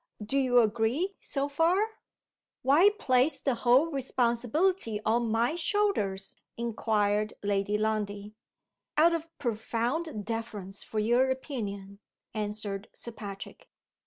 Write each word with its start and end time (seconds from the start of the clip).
Do 0.25 0.39
you 0.39 0.61
agree, 0.61 1.13
so 1.19 1.47
far?" 1.47 1.89
"Why 2.63 2.89
place 2.97 3.39
the 3.39 3.53
whole 3.53 3.85
responsibility 3.91 4.99
on 5.05 5.29
my 5.29 5.53
shoulders?" 5.53 6.35
inquired 6.57 7.35
Lady 7.43 7.77
Lundie. 7.77 8.33
"Out 8.97 9.13
of 9.13 9.29
profound 9.37 10.25
deference 10.25 10.83
for 10.83 10.97
your 10.97 11.29
opinion," 11.29 11.99
answered 12.33 12.87
Sir 12.95 13.11
Patrick. 13.11 13.69